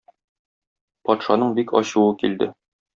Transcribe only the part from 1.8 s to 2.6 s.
ачуы килде.